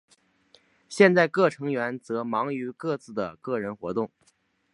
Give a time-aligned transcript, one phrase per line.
[0.89, 4.09] 现在各成员则忙于各自的个人活动。